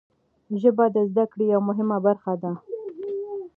ژبه 0.61 0.85
د 0.95 0.97
زده 1.09 1.25
کړې 1.31 1.45
یوه 1.53 1.63
مهمه 1.69 1.97
برخه 2.05 2.33
ده. 2.41 2.51